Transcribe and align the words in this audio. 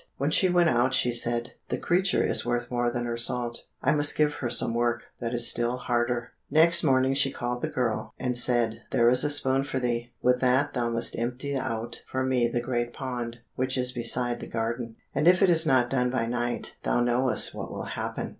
When 0.17 0.31
she 0.31 0.49
went 0.49 0.67
out 0.67 0.95
she 0.95 1.11
said, 1.11 1.51
"The 1.69 1.77
creature 1.77 2.23
is 2.23 2.43
worth 2.43 2.71
more 2.71 2.89
than 2.91 3.05
her 3.05 3.15
salt. 3.17 3.65
I 3.83 3.91
must 3.91 4.15
give 4.15 4.33
her 4.33 4.49
some 4.49 4.73
work 4.73 5.03
that 5.19 5.31
is 5.31 5.47
still 5.47 5.77
harder." 5.77 6.31
Next 6.49 6.81
morning 6.83 7.13
she 7.13 7.29
called 7.31 7.61
the 7.61 7.67
girl, 7.67 8.11
and 8.17 8.35
said, 8.35 8.81
"There 8.89 9.07
is 9.09 9.23
a 9.23 9.29
spoon 9.29 9.63
for 9.63 9.77
thee; 9.77 10.11
with 10.19 10.39
that 10.39 10.73
thou 10.73 10.89
must 10.89 11.15
empty 11.19 11.55
out 11.55 12.01
for 12.09 12.23
me 12.23 12.47
the 12.47 12.61
great 12.61 12.93
pond 12.95 13.41
which 13.55 13.77
is 13.77 13.91
beside 13.91 14.39
the 14.39 14.47
garden, 14.47 14.95
and 15.13 15.27
if 15.27 15.43
it 15.43 15.51
is 15.51 15.67
not 15.67 15.87
done 15.91 16.09
by 16.09 16.25
night, 16.25 16.73
thou 16.81 17.01
knowest 17.01 17.53
what 17.53 17.69
will 17.71 17.83
happen." 17.83 18.29